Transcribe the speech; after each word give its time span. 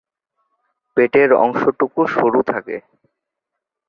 পেটের 0.97 1.29
অংশটুকু 1.35 2.01
সরু 2.07 2.41
থাকে। 2.43 2.77